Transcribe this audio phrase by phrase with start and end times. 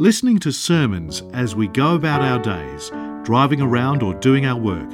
[0.00, 2.92] Listening to sermons as we go about our days,
[3.24, 4.88] driving around or doing our work,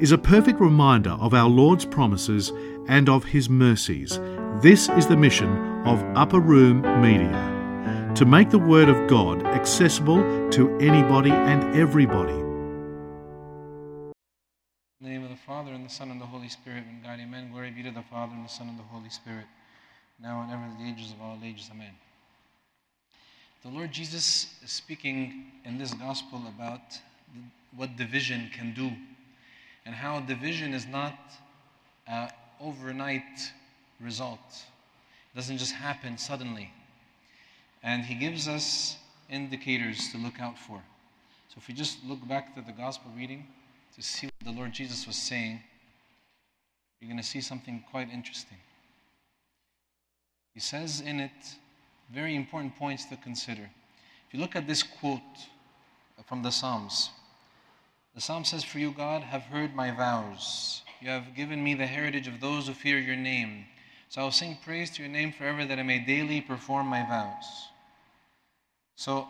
[0.00, 2.52] is a perfect reminder of our Lord's promises
[2.86, 4.20] and of His mercies.
[4.62, 5.48] This is the mission
[5.84, 12.32] of Upper Room Media to make the Word of God accessible to anybody and everybody.
[12.32, 14.12] In
[15.00, 17.50] the name of the Father, and the Son, and the Holy Spirit, and God, amen.
[17.50, 19.46] Glory be to the Father, and the Son, and the Holy Spirit,
[20.22, 21.90] now and ever in the ages of all ages, amen.
[23.62, 26.80] The Lord Jesus is speaking in this gospel about
[27.76, 28.90] what division can do,
[29.84, 31.18] and how division is not
[32.06, 32.30] an
[32.60, 33.52] overnight
[34.00, 34.64] result.
[35.32, 36.72] It doesn't just happen suddenly.
[37.82, 38.96] And He gives us
[39.28, 40.82] indicators to look out for.
[41.48, 43.46] So if we just look back to the gospel reading,
[43.96, 45.60] to see what the Lord Jesus was saying,
[47.00, 48.58] you're going to see something quite interesting.
[50.54, 51.30] He says in it
[52.12, 53.68] very important points to consider.
[54.26, 55.20] If you look at this quote
[56.26, 57.10] from the Psalms,
[58.14, 60.82] the Psalm says, For you, God, have heard my vows.
[61.00, 63.66] You have given me the heritage of those who fear your name.
[64.08, 67.06] So I will sing praise to your name forever that I may daily perform my
[67.06, 67.68] vows.
[68.94, 69.28] So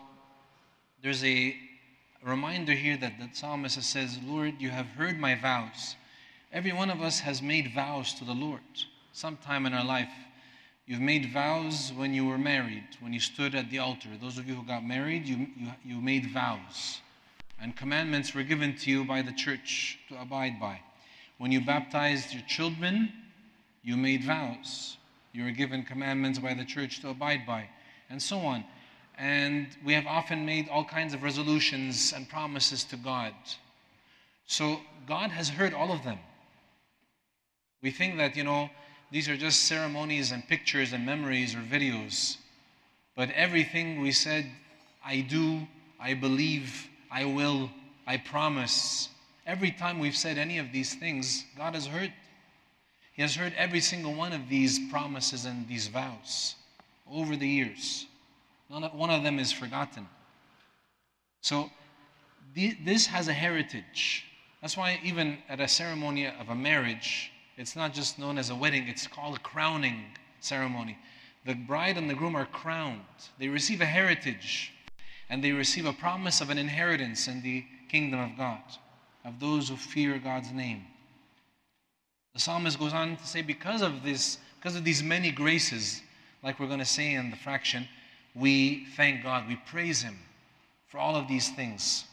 [1.03, 1.55] there's a
[2.23, 5.95] reminder here that the psalmist says, Lord, you have heard my vows.
[6.53, 8.61] Every one of us has made vows to the Lord
[9.11, 10.09] sometime in our life.
[10.87, 14.07] You've made vows when you were married, when you stood at the altar.
[14.21, 17.01] Those of you who got married, you, you, you made vows.
[17.61, 20.79] And commandments were given to you by the church to abide by.
[21.39, 23.11] When you baptized your children,
[23.83, 24.95] you made vows.
[25.33, 27.67] You were given commandments by the church to abide by,
[28.09, 28.63] and so on.
[29.17, 33.33] And we have often made all kinds of resolutions and promises to God.
[34.45, 36.19] So God has heard all of them.
[37.81, 38.69] We think that, you know,
[39.11, 42.37] these are just ceremonies and pictures and memories or videos.
[43.15, 44.45] But everything we said,
[45.05, 45.67] I do,
[45.99, 47.69] I believe, I will,
[48.05, 49.09] I promise,
[49.45, 52.11] every time we've said any of these things, God has heard.
[53.13, 56.55] He has heard every single one of these promises and these vows
[57.11, 58.05] over the years.
[58.69, 60.07] Of, one of them is forgotten.
[61.41, 61.71] So
[62.53, 64.25] this has a heritage.
[64.61, 68.55] That's why even at a ceremony of a marriage, it's not just known as a
[68.55, 70.05] wedding, it's called a crowning
[70.39, 70.97] ceremony.
[71.45, 73.01] The bride and the groom are crowned.
[73.39, 74.73] They receive a heritage
[75.29, 78.61] and they receive a promise of an inheritance in the kingdom of God,
[79.25, 80.85] of those who fear God's name.
[82.33, 86.01] The psalmist goes on to say, because of this, because of these many graces,
[86.43, 87.87] like we're going to say in the fraction,
[88.35, 90.17] we thank God, we praise Him
[90.87, 92.05] for all of these things.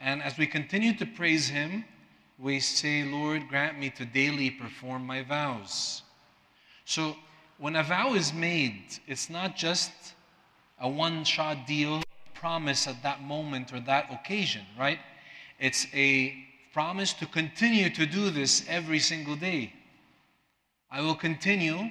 [0.00, 1.84] And as we continue to praise Him,
[2.40, 6.02] we say, Lord, grant me to daily perform my vows.
[6.84, 7.16] So
[7.58, 9.90] when a vow is made, it's not just
[10.80, 12.02] a one shot deal,
[12.34, 14.98] promise at that moment or that occasion, right?
[15.58, 16.34] It's a
[16.72, 19.74] promise to continue to do this every single day.
[20.90, 21.90] I will continue,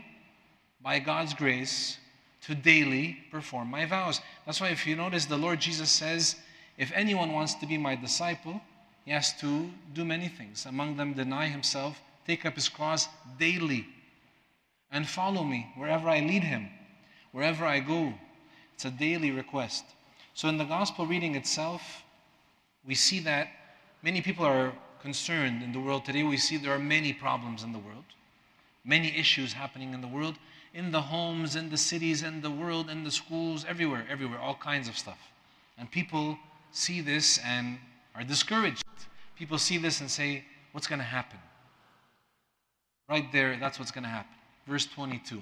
[0.82, 2.00] by God's grace,
[2.42, 4.22] to daily perform my vows.
[4.46, 6.36] That's why, if you notice, the Lord Jesus says,
[6.78, 8.60] If anyone wants to be my disciple,
[9.06, 10.66] he has to do many things.
[10.66, 13.08] Among them, deny himself, take up his cross
[13.40, 13.88] daily,
[14.92, 16.70] and follow me wherever I lead him,
[17.32, 18.14] wherever I go.
[18.76, 19.84] It's a daily request.
[20.34, 22.04] So, in the gospel reading itself,
[22.86, 23.50] we see that
[24.02, 26.24] many people are concerned in the world today.
[26.24, 28.06] We see there are many problems in the world,
[28.86, 30.36] many issues happening in the world,
[30.74, 34.56] in the homes, in the cities, in the world, in the schools, everywhere, everywhere, all
[34.56, 35.20] kinds of stuff.
[35.78, 36.38] And people
[36.72, 37.80] see this and
[38.16, 38.84] are discouraged.
[39.40, 41.40] People see this and say, What's going to happen?
[43.08, 44.36] Right there, that's what's going to happen.
[44.68, 45.42] Verse 22.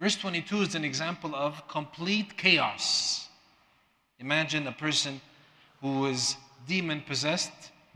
[0.00, 3.28] Verse 22 is an example of complete chaos.
[4.18, 5.20] Imagine a person
[5.82, 6.34] who is
[6.66, 7.52] demon possessed,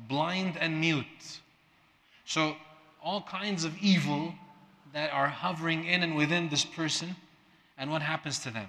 [0.08, 1.40] blind, and mute.
[2.24, 2.54] So,
[3.02, 4.34] all kinds of evil
[4.92, 7.16] that are hovering in and within this person.
[7.78, 8.68] And what happens to them?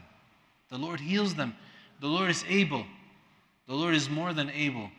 [0.70, 1.56] The Lord heals them.
[2.00, 2.86] The Lord is able.
[3.68, 4.90] The Lord is more than able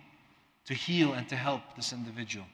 [0.68, 2.44] to heal and to help this individual.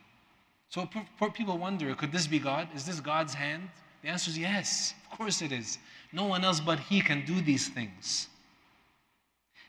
[0.69, 0.88] So
[1.19, 2.69] poor people wonder could this be God?
[2.72, 3.69] Is this God's hand?
[4.02, 5.78] The answer is yes, of course it is.
[6.12, 8.28] No one else but He can do these things.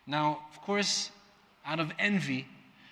[0.06, 1.10] Now, of course,
[1.66, 2.46] out of envy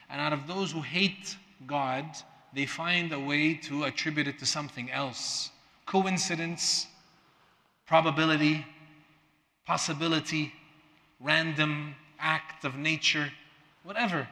[0.09, 2.05] and out of those who hate God,
[2.51, 5.51] they find a way to attribute it to something else
[5.85, 6.87] coincidence,
[7.85, 8.65] probability,
[9.67, 10.51] possibility,
[11.19, 13.29] random act of nature,
[13.83, 14.27] whatever.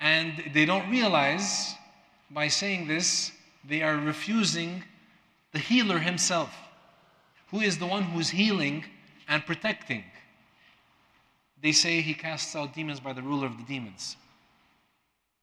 [0.00, 1.74] And they don't realize
[2.30, 3.32] by saying this,
[3.68, 4.82] they are refusing
[5.52, 6.54] the healer himself,
[7.48, 8.84] who is the one who is healing
[9.28, 10.04] and protecting.
[11.62, 14.16] they say he casts out demons by the ruler of the demons.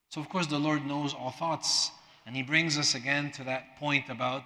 [0.09, 1.91] So, of course, the Lord knows all thoughts,
[2.25, 4.43] and he brings us again to that point about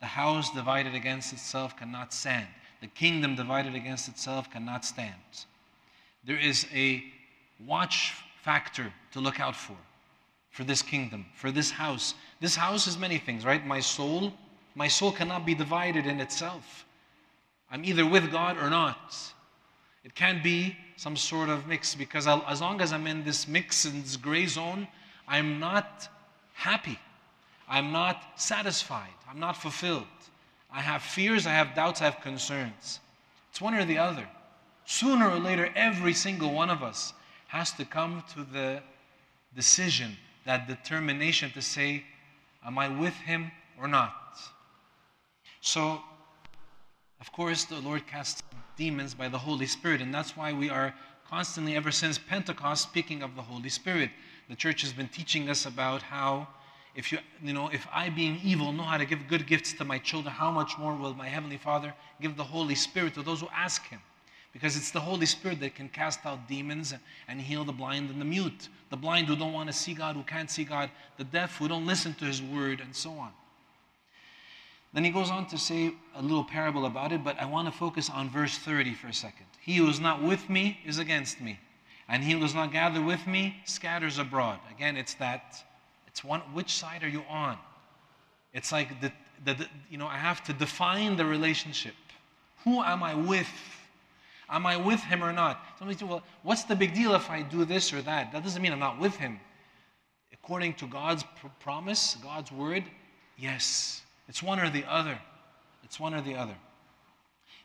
[0.00, 2.46] the house divided against itself cannot stand,
[2.80, 5.14] the kingdom divided against itself cannot stand.
[6.24, 7.04] There is a
[7.66, 8.14] watch
[8.46, 9.76] factor to look out for,
[10.50, 12.14] for this kingdom, for this house.
[12.40, 13.66] This house is many things, right?
[13.66, 14.32] My soul,
[14.76, 16.86] my soul cannot be divided in itself.
[17.72, 19.16] I'm either with God or not.
[20.04, 23.48] It can't be some sort of mix because I'll, as long as I'm in this
[23.48, 24.86] mix and this gray zone,
[25.26, 26.08] I'm not
[26.54, 27.00] happy.
[27.68, 29.16] I'm not satisfied.
[29.28, 30.06] I'm not fulfilled.
[30.72, 33.00] I have fears, I have doubts, I have concerns.
[33.50, 34.28] It's one or the other.
[34.84, 37.12] Sooner or later, every single one of us
[37.48, 38.82] has to come to the
[39.54, 42.04] decision, that determination to say,
[42.64, 44.12] Am I with Him or not?
[45.60, 46.00] So,
[47.20, 48.42] of course, the Lord casts
[48.76, 50.94] demons by the Holy Spirit, and that's why we are
[51.28, 54.10] constantly, ever since Pentecost, speaking of the Holy Spirit.
[54.48, 56.48] The church has been teaching us about how
[56.96, 59.84] if you, you know, if I being evil know how to give good gifts to
[59.84, 61.92] my children, how much more will my heavenly Father
[62.22, 64.00] give the Holy Spirit to those who ask Him?
[64.56, 66.94] Because it's the Holy Spirit that can cast out demons
[67.28, 70.16] and, heal the blind and the mute, the blind who don't want to see God,
[70.16, 73.32] who can't see God, the deaf who don't listen to His word, and so on.
[74.94, 77.78] Then he goes on to say a little parable about it, but I want to
[77.78, 79.44] focus on verse 30 for a second.
[79.60, 81.60] He who is not with me is against me,
[82.08, 84.58] and he who does not gather with me scatters abroad.
[84.74, 85.62] Again, it's that
[86.06, 87.58] it's one, which side are you on?
[88.54, 89.12] It's like, the,
[89.44, 91.92] the, the, you know, I have to define the relationship.
[92.64, 93.50] Who am I with?
[94.48, 95.60] Am I with him or not?
[95.78, 98.32] Somebody say, well, what's the big deal if I do this or that?
[98.32, 99.40] That doesn't mean I'm not with him.
[100.32, 102.84] According to God's pr- promise, God's word,
[103.36, 104.02] yes.
[104.28, 105.18] It's one or the other.
[105.82, 106.54] It's one or the other.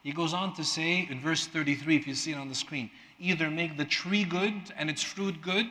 [0.04, 2.90] He goes on to say in verse 33, if you see it on the screen,
[3.20, 5.68] either make the tree good and its fruit good,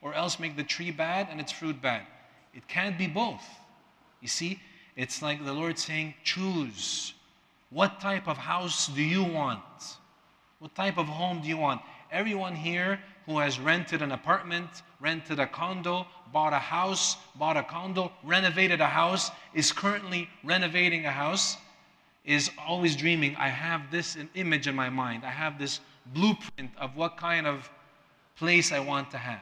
[0.00, 2.02] or else make the tree bad and its fruit bad.
[2.54, 3.44] It can't be both.
[4.22, 4.60] You see,
[4.96, 7.12] it's like the Lord saying, choose.
[7.70, 9.60] What type of house do you want?
[10.58, 11.82] What type of home do you want?
[12.10, 14.68] Everyone here who has rented an apartment,
[15.00, 21.06] rented a condo, bought a house, bought a condo, renovated a house, is currently renovating
[21.06, 21.56] a house,
[22.24, 25.24] is always dreaming, I have this image in my mind.
[25.24, 27.70] I have this blueprint of what kind of
[28.36, 29.40] place I want to have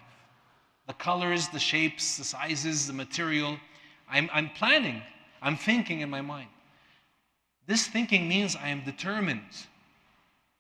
[0.89, 3.57] the colors, the shapes, the sizes, the material.
[4.11, 5.01] I'm, I'm planning,
[5.41, 6.49] I'm thinking in my mind.
[7.69, 9.43] This thinking means I am determined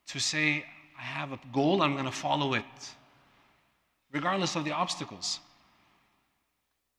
[0.09, 0.65] to say,
[0.99, 2.65] I have a goal, I'm going to follow it,
[4.13, 5.41] regardless of the obstacles.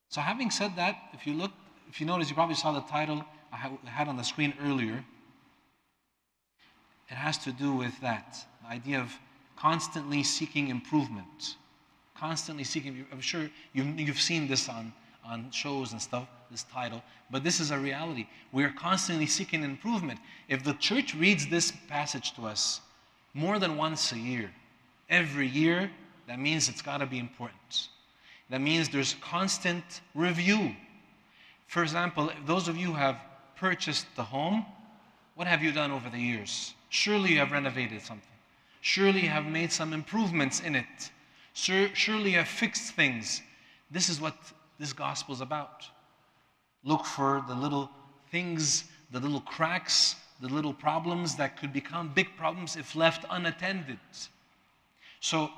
[0.10, 1.52] So, having said that, if you look,
[1.90, 5.04] if you notice, you probably saw the title I had on the screen earlier.
[7.10, 9.12] It has to do with that the idea of
[9.56, 11.56] constantly seeking improvement
[12.24, 13.06] constantly seeking.
[13.12, 14.94] I'm sure you've, you've seen this on,
[15.26, 18.28] on shows and stuff, this title, but this is a reality.
[18.54, 20.20] We are constantly seeking improvement.
[20.48, 22.82] If the church reads this passage to us
[23.33, 24.51] more than once a year,
[25.09, 25.89] every year,
[26.27, 27.89] that means it's got to be important.
[28.50, 30.75] That means there's constant review.
[31.68, 33.18] For example, those of you who have
[33.56, 34.65] purchased the home,
[35.35, 36.74] what have you done over the years?
[36.89, 38.27] Surely you have renovated something.
[38.81, 41.12] Surely you have made some improvements in it.
[41.54, 43.42] Surely you have fixed things.
[43.90, 44.35] This is what
[44.78, 45.85] this gospel is about.
[46.83, 47.90] Look for the little
[48.30, 53.97] things, the little cracks, the little problems that could become big problems if left unattended.
[55.21, 55.50] So,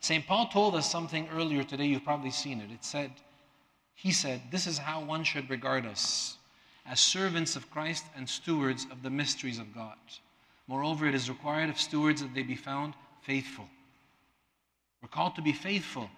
[0.00, 0.26] St.
[0.26, 2.70] Paul told us something earlier today, you've probably seen it.
[2.70, 3.10] It said,
[3.94, 6.36] he said, This is how one should regard us
[6.84, 9.96] as servants of Christ and stewards of the mysteries of God.
[10.68, 13.64] Moreover, it is required of stewards that they be found faithful.
[15.00, 16.10] We're called to be faithful.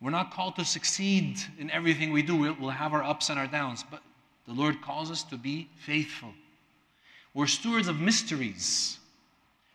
[0.00, 2.34] We're not called to succeed in everything we do.
[2.34, 4.02] We'll have our ups and our downs, but
[4.48, 6.34] the Lord calls us to be faithful.
[7.34, 8.98] We're stewards of mysteries.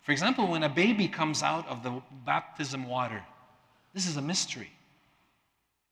[0.04, 3.24] For example, when a baby comes out of the baptism water,
[3.94, 4.72] this is a mystery.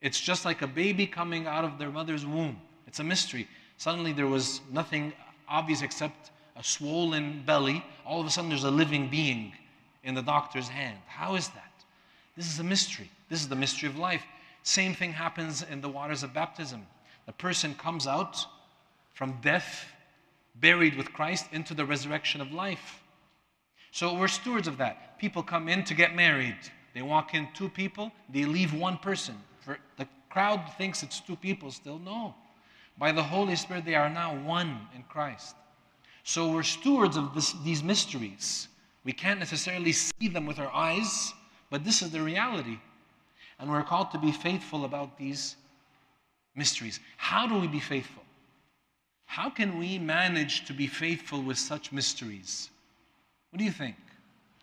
[0.01, 2.59] It's just like a baby coming out of their mother's womb.
[2.87, 3.47] It's a mystery.
[3.77, 5.13] Suddenly there was nothing
[5.47, 7.83] obvious except a swollen belly.
[8.05, 9.53] All of a sudden there's a living being
[10.03, 10.97] in the doctor's hand.
[11.07, 11.71] How is that?
[12.35, 13.09] This is a mystery.
[13.29, 14.23] This is the mystery of life.
[14.63, 16.85] Same thing happens in the waters of baptism.
[17.25, 18.45] The person comes out
[19.13, 19.85] from death,
[20.55, 23.01] buried with Christ, into the resurrection of life.
[23.91, 25.19] So we're stewards of that.
[25.19, 26.57] People come in to get married.
[26.93, 29.35] They walk in two people, they leave one person.
[29.61, 31.99] For the crowd thinks it's two people still.
[31.99, 32.35] No.
[32.97, 35.55] By the Holy Spirit, they are now one in Christ.
[36.23, 38.67] So we're stewards of this, these mysteries.
[39.03, 41.33] We can't necessarily see them with our eyes,
[41.69, 42.77] but this is the reality.
[43.59, 45.55] And we're called to be faithful about these
[46.55, 46.99] mysteries.
[47.17, 48.23] How do we be faithful?
[49.31, 52.69] How can we manage to be faithful with such mysteries?
[53.49, 53.95] What do you think?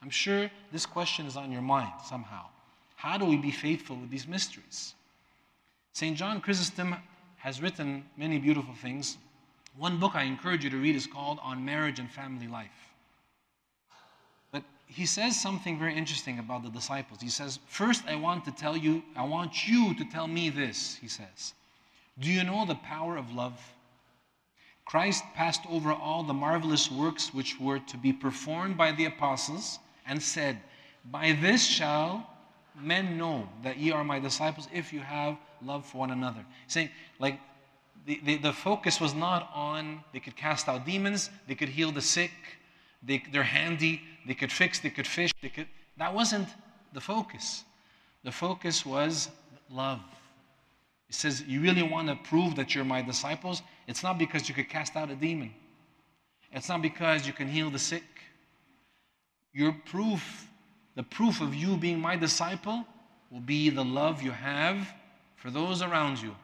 [0.03, 2.45] I'm sure this question is on your mind somehow.
[2.95, 4.93] How do we be faithful with these mysteries?
[5.95, 6.15] St.
[6.15, 6.97] John Chrysostom
[7.39, 9.17] has written many beautiful things.
[9.79, 12.93] One book I encourage you to read is called On Marriage and Family Life.
[14.53, 17.23] But he says something very interesting about the disciples.
[17.23, 20.99] He says, First, I want to tell you, I want you to tell me this,
[21.01, 21.55] he says.
[22.19, 23.59] Do you know the power of love?
[24.89, 29.79] Christ passed over all the marvelous works which were to be performed by the apostles
[30.07, 30.59] and said,
[31.05, 32.27] By this shall
[32.75, 36.43] men know that ye are my disciples if you have love for one another.
[36.69, 37.39] Saying, like,
[38.07, 41.93] the, the, the focus was not on they could cast out demons, they could heal
[41.93, 42.31] the sick,
[43.03, 45.67] they, they're handy, they could fix, they could fish, they could.
[45.99, 46.49] That wasn't
[46.95, 47.63] the focus.
[48.25, 49.29] The focus was
[49.71, 50.01] love.
[51.09, 53.63] It says, You really want to prove that you're my disciples?
[53.87, 55.55] It's not because you could cast out a demon,
[56.53, 58.05] it's not because you can heal the sick.
[59.53, 60.47] Your proof,
[60.95, 62.85] the proof of you being my disciple,
[63.31, 64.89] will be the love you have
[65.37, 66.35] for those around you.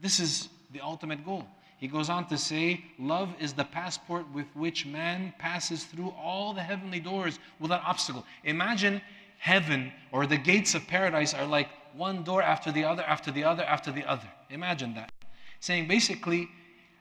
[0.00, 1.46] This is the ultimate goal.
[1.78, 6.52] He goes on to say, Love is the passport with which man passes through all
[6.52, 8.24] the heavenly doors without obstacle.
[8.44, 9.00] Imagine
[9.38, 11.68] heaven or the gates of paradise are like
[11.98, 14.28] one door after the other, after the other, after the other.
[14.48, 15.12] Imagine that.
[15.60, 16.48] Saying basically,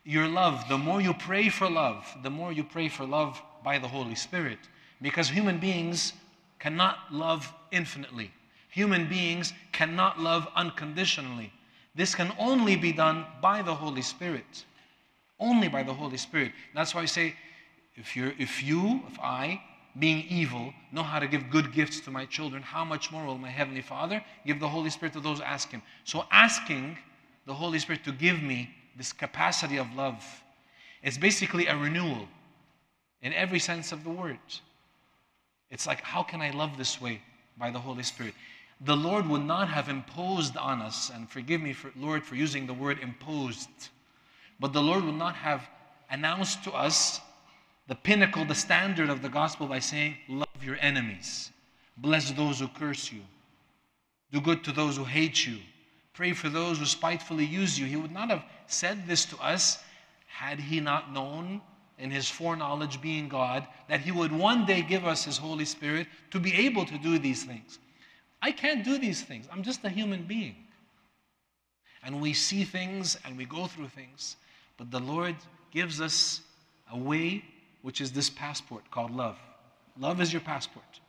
[0.04, 3.78] your love, the more you pray for love, the more you pray for love by
[3.78, 4.58] the Holy Spirit.
[5.02, 6.14] Because human beings
[6.60, 8.32] cannot love infinitely.
[8.70, 11.54] Human beings cannot love unconditionally.
[11.94, 14.66] This can only be done by the Holy Spirit.
[15.40, 16.54] Only by the Holy Spirit.
[16.74, 17.36] That's why I say,
[17.96, 19.62] if, you're, if you, if I,
[20.00, 23.38] being evil, know how to give good gifts to my children, how much more will
[23.38, 25.82] my Heavenly Father give the Holy Spirit to those ask Him?
[26.04, 26.98] So, asking
[27.46, 30.24] the Holy Spirit to give me this capacity of love
[31.04, 32.28] is basically a renewal
[33.22, 34.40] in every sense of the word.
[35.70, 37.22] It's like, how can I love this way
[37.58, 38.34] by the Holy Spirit?
[38.82, 42.68] The Lord would not have imposed on us, and forgive me, for, Lord, for using
[42.68, 43.70] the word imposed,
[44.60, 45.68] but the Lord would not have
[46.10, 47.20] announced to us
[47.88, 51.52] the pinnacle, the standard of the gospel by saying, Love your enemies,
[51.98, 53.22] bless those who curse you,
[54.32, 55.58] do good to those who hate you,
[56.14, 57.86] pray for those who spitefully use you.
[57.86, 59.84] He would not have said this to us
[60.26, 61.62] had he not known
[61.98, 66.08] in his foreknowledge, being God, that he would one day give us his Holy Spirit
[66.32, 67.80] to be able to do these things.
[68.42, 70.56] I can't do these things, I'm just a human being.
[72.04, 74.36] And we see things and we go through things,
[74.78, 75.36] but the Lord
[75.72, 76.42] gives us
[76.92, 77.44] a way
[77.82, 79.38] which is this passport called love.
[80.00, 81.00] Love is your passport.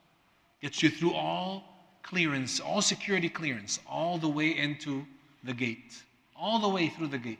[0.60, 1.64] Gets you through all
[2.02, 5.04] clearance, all security clearance, all the way into
[5.44, 6.02] the gate.
[6.37, 7.38] All the way through the gate.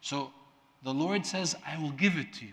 [0.00, 0.30] So
[0.82, 2.52] the Lord says, I will give it to you.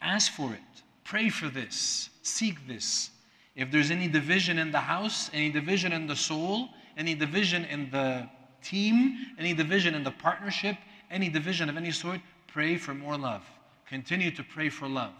[0.00, 0.82] Ask for it.
[1.04, 2.10] Pray for this.
[2.22, 3.10] Seek this.
[3.54, 7.90] If there's any division in the house, any division in the soul, any division in
[7.90, 8.28] the
[8.62, 10.76] team, any division in the partnership,
[11.10, 13.44] any division of any sort, pray for more love.
[13.88, 15.14] Continue to pray for love.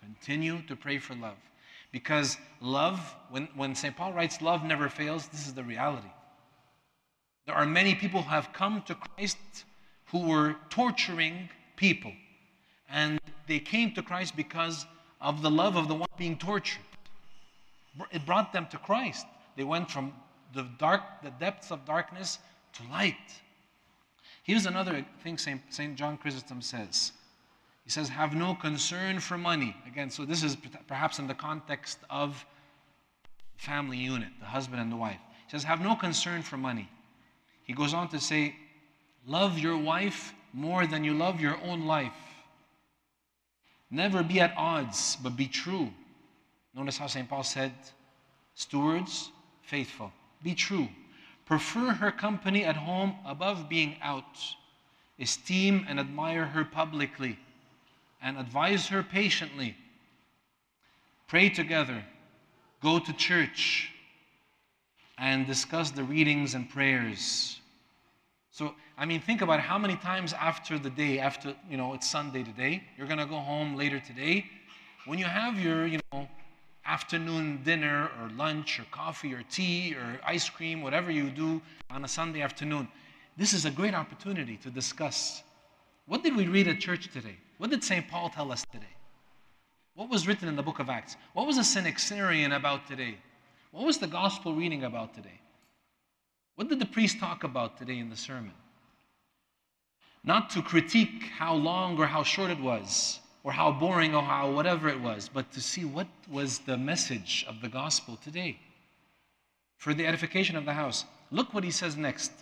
[0.00, 1.36] Continue to pray for love.
[1.92, 3.96] Because love, when, when St.
[3.96, 6.08] Paul writes, love never fails, this is the reality.
[7.46, 9.38] There are many people who have come to Christ
[10.06, 12.12] who were torturing people.
[12.90, 14.86] And they came to Christ because
[15.20, 16.82] of the love of the one being tortured.
[18.12, 19.26] It brought them to Christ.
[19.56, 20.12] They went from
[20.54, 22.38] the dark, the depths of darkness
[22.74, 23.14] to light.
[24.42, 25.96] Here's another thing St.
[25.96, 27.12] John Chrysostom says.
[27.86, 29.74] He says, Have no concern for money.
[29.86, 30.56] Again, so this is
[30.88, 32.44] perhaps in the context of
[33.56, 35.20] family unit, the husband and the wife.
[35.46, 36.90] He says, Have no concern for money.
[37.62, 38.56] He goes on to say,
[39.24, 42.12] Love your wife more than you love your own life.
[43.88, 45.92] Never be at odds, but be true.
[46.74, 47.28] Notice how St.
[47.28, 47.72] Paul said,
[48.54, 49.30] Stewards,
[49.62, 50.10] faithful.
[50.42, 50.88] Be true.
[51.44, 54.38] Prefer her company at home above being out.
[55.20, 57.38] Esteem and admire her publicly
[58.22, 59.76] and advise her patiently.
[61.28, 62.04] Pray together,
[62.82, 63.90] go to church,
[65.18, 67.60] and discuss the readings and prayers.
[68.50, 72.08] So, I mean, think about how many times after the day, after, you know, it's
[72.08, 74.46] Sunday today, you're going to go home later today.
[75.04, 76.28] When you have your, you know,
[76.84, 82.04] afternoon dinner or lunch or coffee or tea or ice cream, whatever you do on
[82.04, 82.88] a Sunday afternoon,
[83.36, 85.42] this is a great opportunity to discuss
[86.06, 87.36] what did we read at church today?
[87.58, 88.06] What did St.
[88.06, 88.86] Paul tell us today?
[89.94, 91.16] What was written in the book of Acts?
[91.32, 93.16] What was the Synaxarion about today?
[93.70, 95.40] What was the gospel reading about today?
[96.54, 98.52] What did the priest talk about today in the sermon?
[100.22, 104.50] Not to critique how long or how short it was, or how boring or how
[104.50, 108.58] whatever it was, but to see what was the message of the gospel today
[109.76, 111.04] for the edification of the house.
[111.30, 112.32] Look what he says next.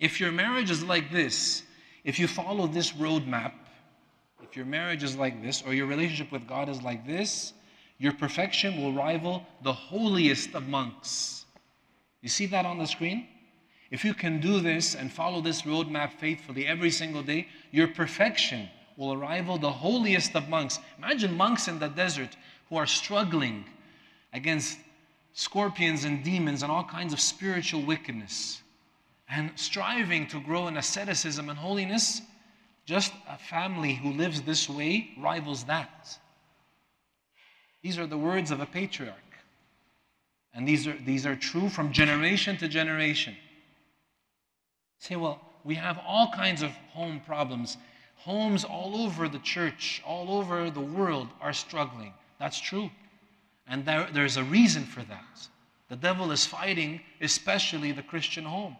[0.00, 1.62] If your marriage is like this,
[2.04, 3.52] if you follow this roadmap,
[4.44, 7.52] if your marriage is like this, or your relationship with God is like this,
[7.98, 11.44] your perfection will rival the holiest of monks.
[12.20, 13.28] You see that on the screen?
[13.90, 18.68] If you can do this and follow this roadmap faithfully every single day, your perfection
[18.96, 20.78] will rival the holiest of monks.
[20.98, 22.36] Imagine monks in the desert
[22.68, 23.64] who are struggling
[24.32, 24.78] against
[25.32, 28.62] scorpions and demons and all kinds of spiritual wickedness
[29.28, 32.20] and striving to grow in asceticism and holiness.
[32.84, 36.18] Just a family who lives this way rivals that.
[37.82, 39.14] These are the words of a patriarch.
[40.54, 43.36] And these are, these are true from generation to generation.
[44.98, 47.76] Say, well, we have all kinds of home problems.
[48.16, 52.12] Homes all over the church, all over the world are struggling.
[52.38, 52.90] That's true.
[53.66, 55.48] And there, there's a reason for that.
[55.88, 58.76] The devil is fighting, especially the Christian home.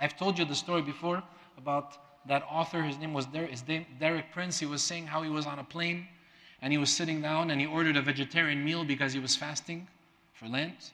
[0.00, 1.22] I've told you the story before
[1.56, 1.96] about
[2.28, 2.82] that author.
[2.82, 4.58] His name was name, Derek Prince.
[4.58, 6.06] He was saying how he was on a plane
[6.62, 9.86] and he was sitting down and he ordered a vegetarian meal because he was fasting
[10.32, 10.92] for Lent.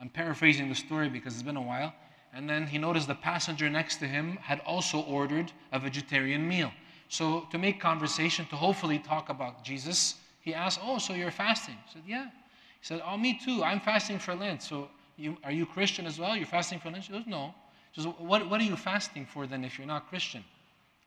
[0.00, 1.92] I'm paraphrasing the story because it's been a while.
[2.32, 6.70] And then he noticed the passenger next to him had also ordered a vegetarian meal.
[7.08, 11.76] So, to make conversation, to hopefully talk about Jesus, he asked, Oh, so you're fasting?
[11.86, 12.24] He said, Yeah.
[12.26, 13.64] He said, Oh, me too.
[13.64, 14.62] I'm fasting for Lent.
[14.62, 16.36] So, you, are you Christian as well?
[16.36, 17.04] You're fasting for Lent?
[17.04, 17.54] She goes, No.
[17.98, 20.44] Goes, what, what are you fasting for then if you're not Christian?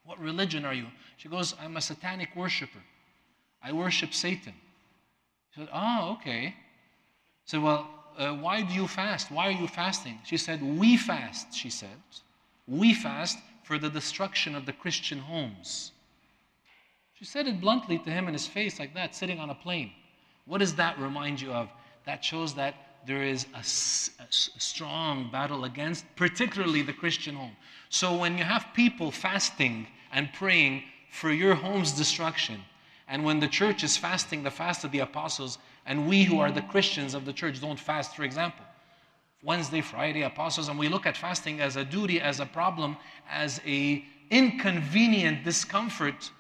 [0.04, 0.88] What religion are you?
[1.16, 2.80] She goes, I'm a satanic worshiper.
[3.64, 4.54] I worship Satan.
[5.54, 6.54] She said, Oh, okay.
[7.46, 9.32] Said, Well, uh, why do you fast?
[9.32, 10.20] Why are you fasting?
[10.26, 11.90] She said, We fast, she said.
[12.68, 15.92] We fast for the destruction of the Christian homes.
[17.14, 19.92] She said it bluntly to him in his face, like that, sitting on a plane.
[20.46, 21.70] What does that remind you of?
[22.06, 27.56] That shows that there is a, a, strong battle against, particularly the Christian home.
[27.90, 32.62] So when you have people fasting and praying for your home's destruction,
[33.08, 36.52] and when the church is fasting the fast of the apostles, and we who are
[36.52, 38.64] the Christians of the church don't fast, for example,
[39.44, 42.96] Wednesday, Friday, apostles, and we look at fasting as a duty, as a problem,
[43.30, 46.32] as a inconvenient discomfort,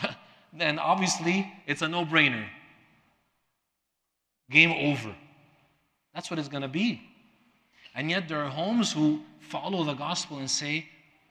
[0.52, 2.46] then obviously it's a no-brainer.
[4.50, 5.14] Game over.
[6.16, 7.02] That's what it's going to be.
[7.94, 10.86] And yet there are homes who follow the gospel and say,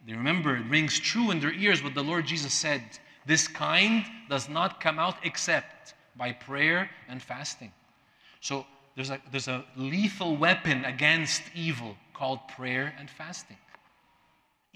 [0.06, 2.84] they remember it rings true in their ears what the Lord Jesus said.
[3.26, 7.72] This kind does not come out except by prayer and fasting.
[8.42, 8.64] So
[8.96, 13.58] there's a, there's a lethal weapon against evil called prayer and fasting.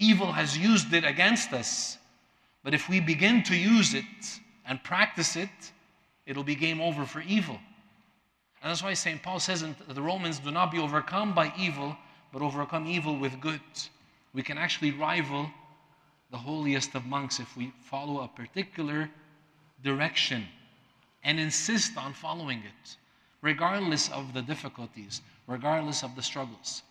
[0.00, 1.98] Evil has used it against us,
[2.64, 5.50] but if we begin to use it and practice it,
[6.26, 7.60] it'll be game over for evil.
[8.62, 9.22] And that's why St.
[9.22, 11.96] Paul says the Romans, do not be overcome by evil,
[12.32, 13.60] but overcome evil with good.
[14.34, 15.50] We can actually rival
[16.30, 19.10] the holiest of monks if we follow a particular
[19.82, 20.46] direction
[21.24, 22.96] and insist on following it,
[23.42, 26.82] regardless of the difficulties, regardless of the struggles.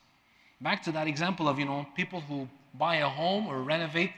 [0.62, 4.12] Back to that example of, you know, people who buy a home or renovate.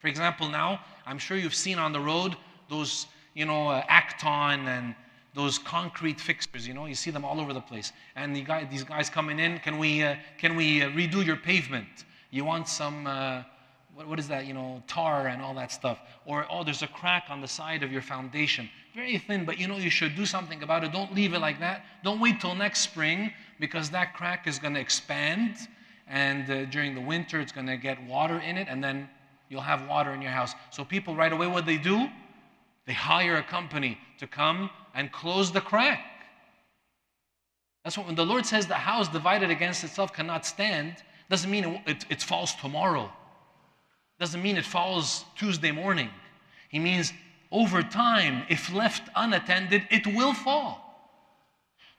[0.00, 2.36] For example, now, I'm sure you've seen on the road
[2.68, 4.94] those, you know, uh, Acton and
[5.34, 7.92] those concrete fixtures, you know, you see them all over the place.
[8.16, 11.36] And the guy, these guys coming in, can we, uh, can we uh, redo your
[11.36, 12.04] pavement?
[12.30, 13.42] You want some, uh,
[13.94, 16.00] what, what is that, you know, tar and all that stuff.
[16.26, 18.68] Or, oh, there's a crack on the side of your foundation.
[18.94, 20.92] Very thin, but you know, you should do something about it.
[20.92, 21.84] Don't leave it like that.
[22.02, 25.54] Don't wait till next spring because that crack is going to expand.
[26.08, 29.08] And uh, during the winter, it's going to get water in it, and then
[29.48, 30.54] you'll have water in your house.
[30.70, 32.08] So people right away, what they do?
[32.90, 36.00] They hire a company to come and close the crack.
[37.84, 40.96] That's what when the Lord says the house divided against itself cannot stand,
[41.28, 43.08] doesn't mean it, it, it falls tomorrow.
[44.18, 46.10] Doesn't mean it falls Tuesday morning.
[46.68, 47.12] He means
[47.52, 51.14] over time, if left unattended, it will fall.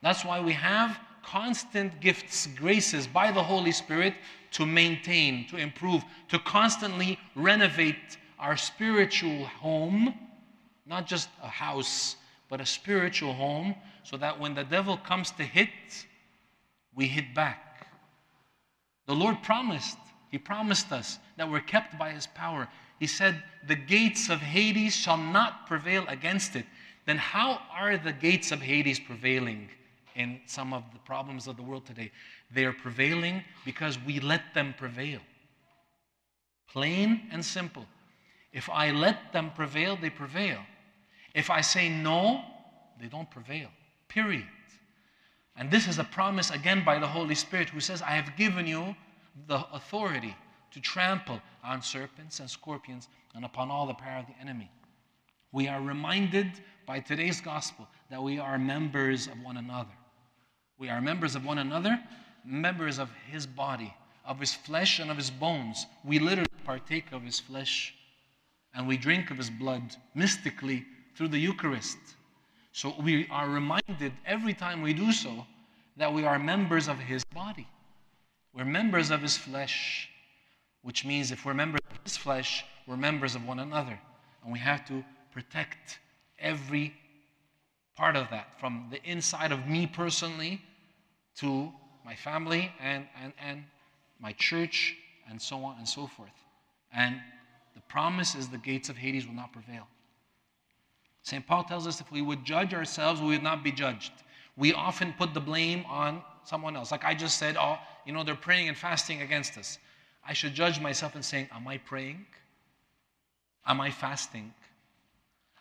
[0.02, 4.16] That's why we have constant gifts, graces by the Holy Spirit
[4.52, 10.14] to maintain, to improve, to constantly renovate our spiritual home,
[10.86, 12.16] not just a house,
[12.50, 15.70] but a spiritual home so that when the devil comes to hit,
[16.96, 17.88] we hit back.
[19.08, 19.98] The Lord promised,
[20.30, 22.68] He promised us that we're kept by His power.
[23.00, 26.66] He said, The gates of Hades shall not prevail against it.
[27.06, 29.70] then how are the gates of Hades prevailing
[30.16, 32.12] in some of the problems of the world today?
[32.54, 35.20] They are prevailing because we let them prevail.
[36.70, 37.86] Plain and simple.
[38.54, 40.60] If I let them prevail, they prevail.
[41.34, 42.42] If I say no,
[43.00, 43.70] they don't prevail.
[44.08, 44.48] Period.
[45.56, 48.68] And this is a promise again by the Holy Spirit who says, I have given
[48.68, 48.96] you
[49.48, 50.36] the authority
[50.72, 54.70] to trample on serpents and scorpions and upon all the power of the enemy.
[55.52, 56.52] We are reminded
[56.86, 59.92] by today's gospel that we are members of one another.
[60.78, 62.02] We are members of one another,
[62.46, 63.94] members of his body,
[64.26, 65.86] of his flesh and of his bones.
[66.04, 67.94] We literally partake of his flesh
[68.74, 71.98] and we drink of his blood mystically through the Eucharist.
[72.72, 75.46] So we are reminded every time we do so
[75.98, 77.68] that we are members of his body.
[78.54, 80.10] We're members of his flesh,
[80.82, 84.00] which means if we're members of his flesh, we're members of one another.
[84.44, 86.00] And we have to protect
[86.40, 86.94] every
[87.96, 90.62] part of that, from the inside of me personally
[91.36, 91.72] to
[92.04, 93.64] my family and, and, and
[94.20, 94.96] my church,
[95.30, 96.30] and so on and so forth.
[96.94, 97.22] And
[97.76, 99.88] the promise is the gates of Hades will not prevail.
[101.24, 101.46] St.
[101.46, 104.12] Paul tells us if we would judge ourselves, we would not be judged.
[104.58, 106.92] We often put the blame on someone else.
[106.92, 109.78] Like I just said, oh, you know, they're praying and fasting against us.
[110.28, 112.26] I should judge myself and saying, Am I praying?
[113.66, 114.54] Am I fasting?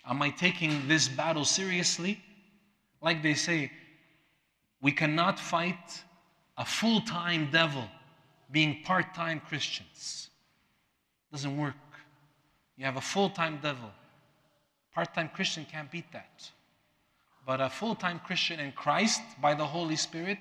[0.04, 2.20] Am I taking this battle seriously?
[3.00, 3.70] Like they say,
[4.82, 6.02] we cannot fight
[6.56, 7.84] a full time devil
[8.50, 10.30] being part time Christians.
[11.30, 11.74] Doesn't work.
[12.76, 13.90] You have a full time devil.
[14.94, 16.50] Part time Christian can't beat that.
[17.46, 20.38] But a full time Christian in Christ by the Holy Spirit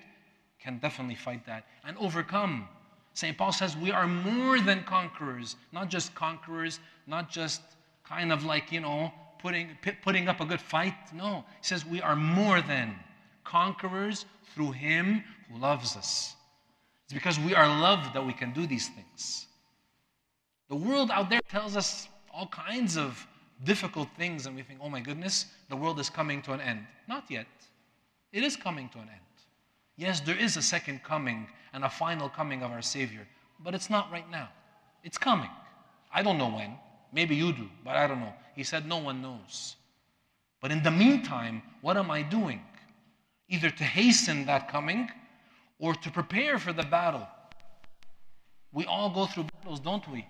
[0.60, 2.68] can definitely fight that and overcome.
[3.14, 3.38] St.
[3.38, 7.62] Paul says we are more than conquerors, not just conquerors, not just
[8.08, 9.70] kind of like, you know, putting,
[10.04, 10.94] putting up a good fight.
[11.14, 12.96] No, he says we are more than
[13.44, 16.36] conquerors through him who loves us.
[17.06, 19.48] It's because we are loved that we can do these things.
[20.70, 23.26] The world out there tells us all kinds of
[23.64, 26.86] difficult things, and we think, oh my goodness, the world is coming to an end.
[27.08, 27.48] Not yet.
[28.32, 29.20] It is coming to an end.
[29.98, 33.28] Yes, there is a second coming and a final coming of our Savior,
[33.60, 34.50] but it's not right now.
[35.04, 35.50] It's coming.
[36.14, 36.78] I don't know when.
[37.12, 38.34] Maybe you do, but I don't know.
[38.56, 39.76] He said, no one knows.
[40.62, 42.62] But in the meantime, what am I doing?
[43.50, 45.10] Either to hasten that coming
[45.80, 47.28] or to prepare for the battle.
[48.72, 50.28] We all go through battles, don't we?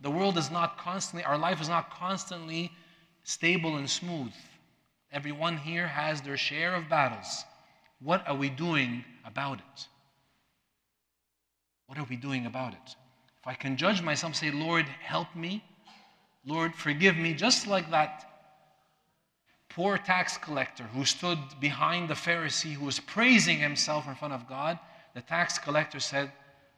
[0.00, 2.72] The world is not constantly, our life is not constantly
[3.22, 4.32] stable and smooth.
[5.12, 7.44] Everyone here has their share of battles.
[8.00, 9.86] What are we doing about it?
[11.86, 12.96] What are we doing about it?
[13.40, 15.64] If I can judge myself, say, Lord, help me.
[16.46, 18.30] Lord, forgive me, just like that
[19.68, 24.48] poor tax collector who stood behind the Pharisee who was praising himself in front of
[24.48, 24.78] God.
[25.14, 26.32] The tax collector said,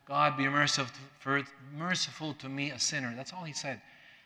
[0.06, 3.14] God, be merciful, to me, a sinner.
[3.16, 3.80] That's all he said.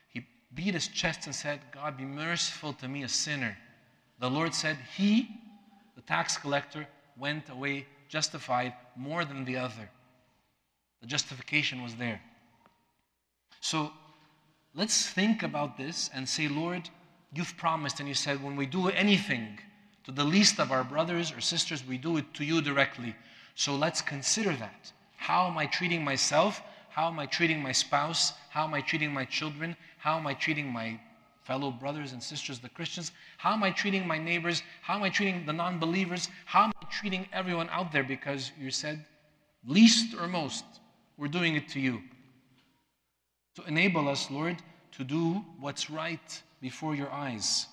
[0.08, 3.56] He beat his chest and said, God, be merciful to me, a sinner.
[4.18, 5.28] The Lord said, He,
[5.94, 6.86] the tax collector,
[7.18, 9.90] went away justified more than the other.
[11.00, 12.20] The justification was there.
[13.60, 13.92] So
[14.74, 16.88] let's think about this and say, Lord,
[17.32, 19.58] you've promised and you said, when we do anything
[20.04, 23.14] to the least of our brothers or sisters, we do it to you directly.
[23.54, 24.92] So let's consider that.
[25.16, 26.62] How am I treating myself?
[26.90, 28.32] How am I treating my spouse?
[28.50, 29.76] How am I treating my children?
[29.98, 30.98] How am I treating my
[31.44, 33.12] fellow brothers and sisters, the Christians?
[33.38, 34.62] How am I treating my neighbors?
[34.82, 36.28] How am I treating the non believers?
[36.44, 38.02] How am I treating everyone out there?
[38.02, 39.04] Because you said,
[39.66, 40.64] least or most,
[41.16, 42.02] we're doing it to you.
[43.56, 44.56] To enable us, Lord,
[44.92, 47.66] to do what's right before your eyes.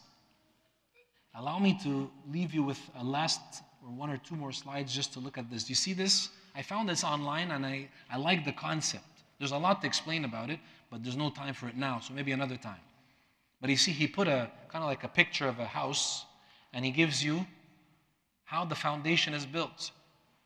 [1.35, 5.13] Allow me to leave you with a last or one or two more slides just
[5.13, 5.63] to look at this.
[5.63, 6.29] Do you see this?
[6.55, 9.05] I found this online and I, I like the concept.
[9.39, 12.13] There's a lot to explain about it, but there's no time for it now, so
[12.13, 12.79] maybe another time.
[13.59, 16.25] But you see, he put a kind of like a picture of a house
[16.73, 17.45] and he gives you
[18.43, 19.91] how the foundation is built.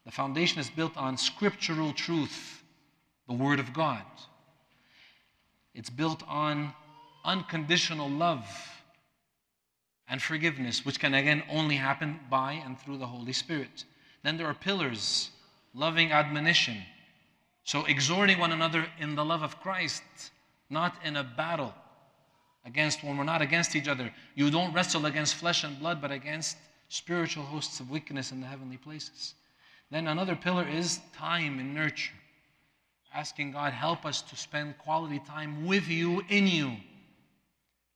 [0.06, 2.64] The foundation is built on scriptural truth,
[3.28, 4.04] the Word of God.
[5.74, 6.74] It's built on
[7.26, 8.48] unconditional love
[10.08, 13.84] and forgiveness, which can again only happen by and through the Holy Spirit.
[14.24, 15.32] Then there are pillars
[15.78, 16.78] loving admonition.
[17.64, 20.02] So, exhorting one another in the love of Christ,
[20.70, 21.74] not in a battle
[22.66, 24.12] against when we're not against each other.
[24.36, 26.58] You don't wrestle against flesh and blood, but against
[26.90, 29.36] spiritual hosts of wickedness in the heavenly places.
[29.92, 32.14] Then another pillar is time and nurture.
[33.14, 36.74] Asking God, help us to spend quality time with you, in you.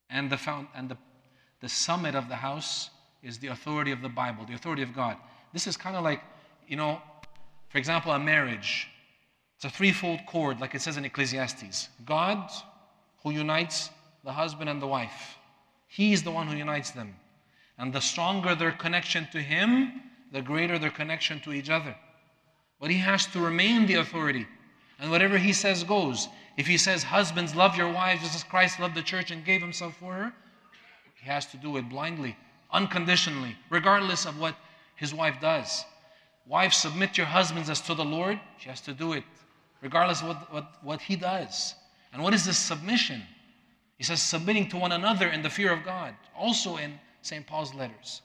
[0.09, 0.97] And the, found, and the,
[1.61, 2.89] the summit of the house
[3.21, 5.17] is the authority of the Bible, the authority of God.
[5.53, 6.21] This is kind of like,
[6.67, 7.01] you know,
[7.71, 8.87] for example, a marriage.
[9.55, 12.49] It's a threefold cord, like it says in Ecclesiastes God,
[13.23, 13.89] who unites
[14.23, 15.37] the husband and the wife.
[15.87, 17.15] He's the one who unites them.
[17.77, 21.95] And the stronger their connection to Him, the greater their connection to each other.
[22.79, 24.47] But He has to remain the authority.
[24.99, 26.27] And whatever He says goes.
[26.57, 29.61] If He says, Husbands, love your wives just as Christ loved the church and gave
[29.61, 30.33] Himself for her,
[31.15, 32.35] He has to do it blindly,
[32.71, 34.55] unconditionally, regardless of what
[34.95, 35.85] His wife does.
[36.47, 38.39] Wives, submit your husbands as to the Lord.
[38.57, 39.23] She has to do it,
[39.81, 41.75] regardless of what, what, what He does.
[42.13, 43.21] And what is this submission?
[43.97, 47.45] He says, submitting to one another in the fear of God, also in St.
[47.45, 48.21] Paul's letters.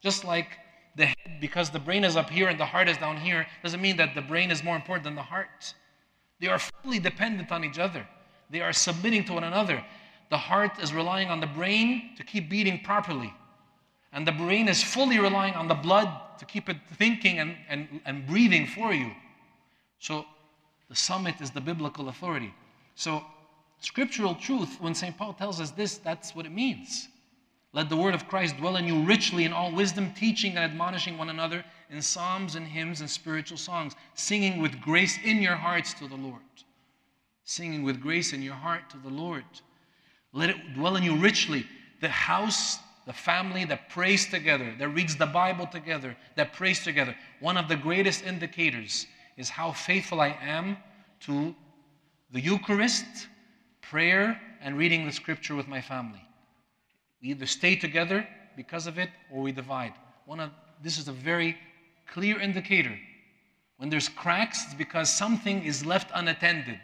[0.00, 0.48] Just like
[0.96, 3.80] the head, because the brain is up here and the heart is down here, doesn't
[3.80, 5.74] mean that the brain is more important than the heart.
[6.40, 8.06] They are fully dependent on each other,
[8.48, 9.84] they are submitting to one another.
[10.30, 13.34] The heart is relying on the brain to keep beating properly,
[14.12, 18.00] and the brain is fully relying on the blood to keep it thinking and, and,
[18.04, 19.10] and breathing for you.
[19.98, 20.24] So,
[20.88, 22.52] the summit is the biblical authority.
[22.96, 23.22] So,
[23.80, 25.16] scriptural truth, when St.
[25.16, 27.08] Paul tells us this, that's what it means.
[27.72, 31.16] Let the word of Christ dwell in you richly in all wisdom, teaching and admonishing
[31.16, 35.94] one another in psalms and hymns and spiritual songs, singing with grace in your hearts
[35.94, 36.40] to the Lord.
[37.44, 39.44] Singing with grace in your heart to the Lord.
[40.32, 41.64] Let it dwell in you richly.
[42.00, 47.16] The house, the family that prays together, that reads the Bible together, that prays together.
[47.40, 50.76] One of the greatest indicators is how faithful I am
[51.20, 51.54] to
[52.30, 53.28] the Eucharist
[53.80, 56.22] prayer and reading the scripture with my family.
[57.22, 59.94] We either stay together because of it or we divide.
[60.26, 60.50] One of,
[60.82, 61.56] this is a very
[62.06, 62.96] clear indicator.
[63.78, 66.78] When there's cracks, it's because something is left unattended.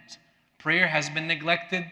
[0.59, 1.85] Prayer has been neglected,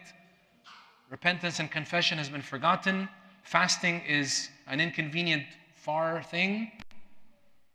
[1.09, 3.07] repentance and confession has been forgotten,
[3.45, 5.43] fasting is an inconvenient,
[5.75, 6.71] far thing.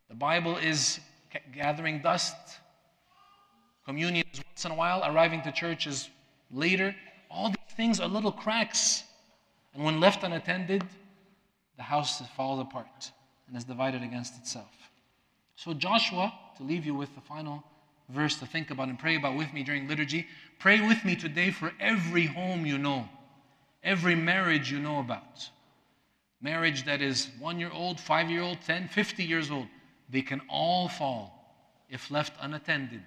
[0.09, 1.01] The Bible is
[1.55, 2.35] gathering dust.
[3.87, 6.11] Communion is once in a while, arriving to church is
[6.51, 6.95] later.
[7.31, 9.05] All these things are little cracks.
[9.73, 10.85] And when left unattended,
[11.77, 13.13] the house falls apart
[13.47, 14.91] and is divided against itself.
[15.55, 17.63] So, Joshua, to leave you with the final
[18.09, 20.27] verse to think about and pray about with me during liturgy,
[20.59, 23.09] pray with me today for every home you know,
[23.85, 25.49] every marriage you know about.
[26.40, 29.66] Marriage that is one year old, five year old, 10, 50 years old,
[30.09, 31.55] they can all fall
[31.88, 33.03] if left unattended.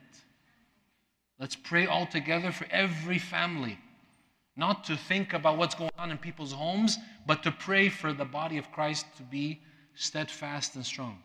[1.40, 3.80] Let's pray all together for every family
[4.56, 8.26] not to think about what's going on in people's homes, but to pray for the
[8.26, 9.60] body of Christ to be
[9.96, 11.20] steadfast and strong.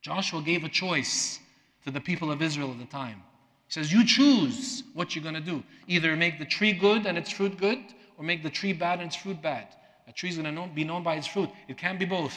[0.00, 1.40] Joshua gave a choice
[1.84, 3.22] to the people of Israel at the time.
[3.66, 5.62] He says, You choose what you're going to do.
[5.88, 7.78] Either make the tree good and its fruit good,
[8.16, 9.68] or make the tree bad and its fruit bad.
[10.12, 11.48] A tree is going to be known by its fruit.
[11.68, 12.36] It can't be both.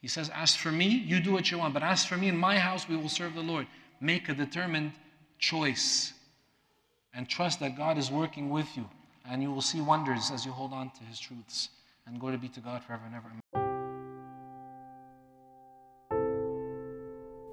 [0.00, 2.36] He says, As for me, you do what you want, but as for me, in
[2.36, 3.66] my house, we will serve the Lord.
[4.00, 4.92] Make a determined
[5.40, 6.12] choice
[7.12, 8.88] and trust that God is working with you
[9.28, 11.70] and you will see wonders as you hold on to his truths.
[12.06, 13.30] And glory be to God forever and ever.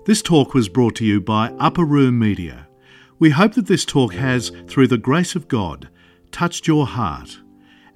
[0.05, 2.67] This talk was brought to you by Upper Room Media.
[3.19, 5.89] We hope that this talk has, through the grace of God,
[6.31, 7.39] touched your heart,